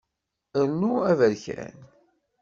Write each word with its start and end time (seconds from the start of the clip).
Rnu 0.69 0.91
aberkan. 1.11 1.77